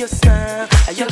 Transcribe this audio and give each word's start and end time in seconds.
your 0.00 0.08
smile, 0.08 0.66
your 0.94 1.08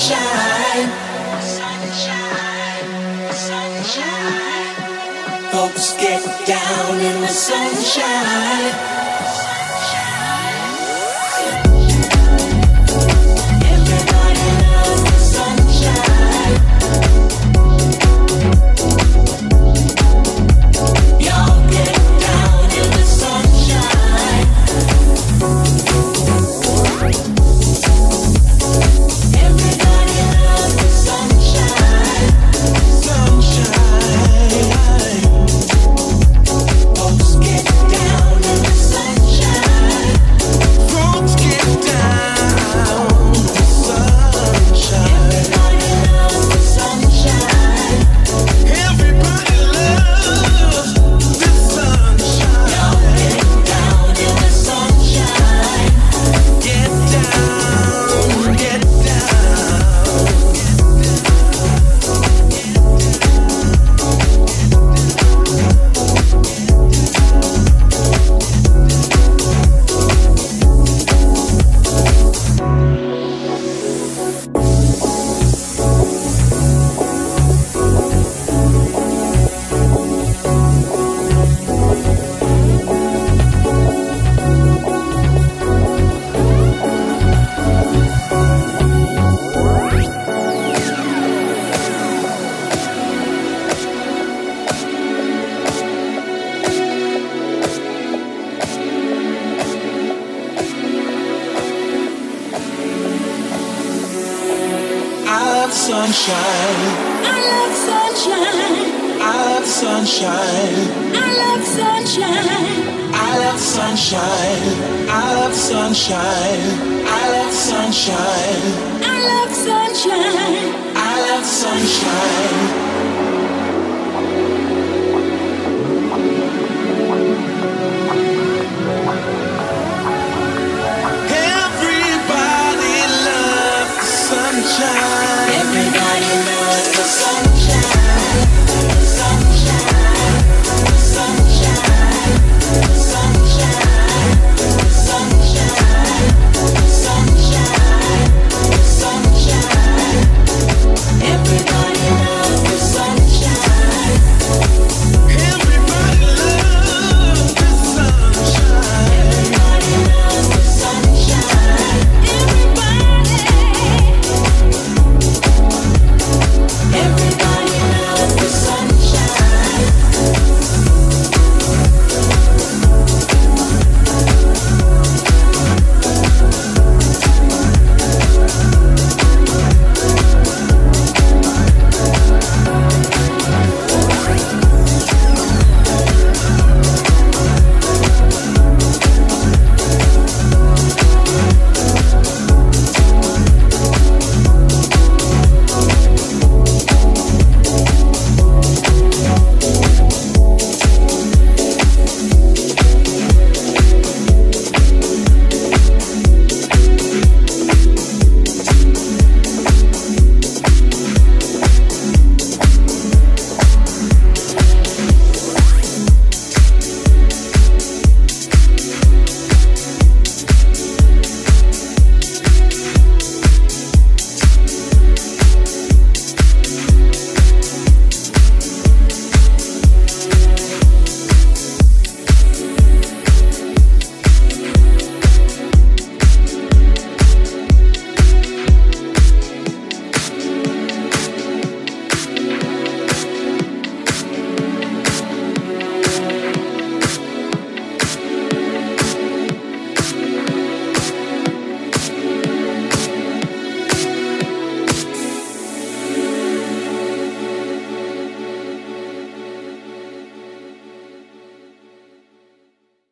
sunshine. 0.00 0.88
Sunshine, 1.42 3.32
sunshine. 3.34 4.72
Folks 5.52 5.92
get 5.94 6.22
down 6.46 7.00
in 7.00 7.20
the 7.20 7.28
sunshine. 7.28 8.99